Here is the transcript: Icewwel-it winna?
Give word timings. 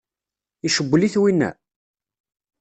Icewwel-it 0.67 1.15
winna? 1.21 1.49